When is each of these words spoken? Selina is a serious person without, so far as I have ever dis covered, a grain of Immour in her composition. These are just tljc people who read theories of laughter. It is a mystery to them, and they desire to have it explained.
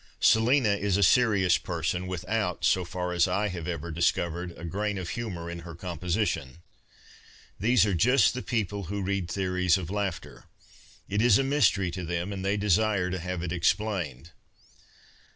Selina 0.19 0.69
is 0.69 0.97
a 0.97 1.03
serious 1.03 1.59
person 1.59 2.07
without, 2.07 2.65
so 2.65 2.83
far 2.83 3.13
as 3.13 3.27
I 3.27 3.49
have 3.49 3.67
ever 3.67 3.91
dis 3.91 4.11
covered, 4.11 4.51
a 4.57 4.65
grain 4.65 4.97
of 4.97 5.15
Immour 5.15 5.47
in 5.47 5.59
her 5.59 5.75
composition. 5.75 6.57
These 7.59 7.85
are 7.85 7.93
just 7.93 8.35
tljc 8.35 8.47
people 8.47 8.83
who 8.85 9.03
read 9.03 9.29
theories 9.29 9.77
of 9.77 9.91
laughter. 9.91 10.45
It 11.07 11.21
is 11.21 11.37
a 11.37 11.43
mystery 11.43 11.91
to 11.91 12.03
them, 12.03 12.33
and 12.33 12.43
they 12.43 12.57
desire 12.57 13.11
to 13.11 13.19
have 13.19 13.43
it 13.43 13.51
explained. 13.51 14.31